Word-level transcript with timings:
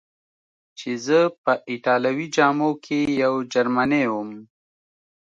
چې 0.77 0.89
زه 1.05 1.19
په 1.43 1.53
ایټالوي 1.71 2.27
جامو 2.35 2.71
کې 2.83 2.99
یو 3.23 3.33
جرمنی 3.53 4.03
ووم. 4.09 4.31